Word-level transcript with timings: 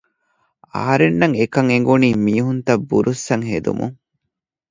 އަހަރެންނަށް 0.73 1.35
އެކަން 1.39 1.69
އެނގުނީ 1.71 2.09
މީހުންތައް 2.25 2.83
ބުރުއްސަން 2.89 3.43
ހެދުމުން 3.49 3.95